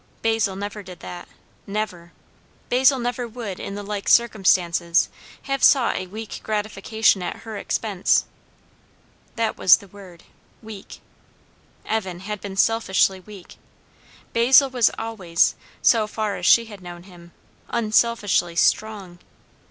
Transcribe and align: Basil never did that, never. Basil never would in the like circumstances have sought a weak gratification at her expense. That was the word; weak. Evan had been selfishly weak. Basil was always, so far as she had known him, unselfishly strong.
Basil 0.23 0.55
never 0.55 0.81
did 0.81 0.99
that, 1.01 1.27
never. 1.67 2.11
Basil 2.69 2.97
never 2.97 3.27
would 3.27 3.59
in 3.59 3.75
the 3.75 3.83
like 3.83 4.09
circumstances 4.09 5.09
have 5.43 5.63
sought 5.63 5.95
a 5.95 6.07
weak 6.07 6.39
gratification 6.41 7.21
at 7.21 7.41
her 7.43 7.55
expense. 7.55 8.25
That 9.35 9.57
was 9.59 9.77
the 9.77 9.87
word; 9.87 10.23
weak. 10.63 11.01
Evan 11.85 12.21
had 12.21 12.41
been 12.41 12.57
selfishly 12.57 13.19
weak. 13.19 13.57
Basil 14.33 14.71
was 14.71 14.89
always, 14.97 15.53
so 15.83 16.07
far 16.07 16.35
as 16.35 16.47
she 16.47 16.65
had 16.65 16.81
known 16.81 17.03
him, 17.03 17.31
unselfishly 17.69 18.55
strong. 18.55 19.19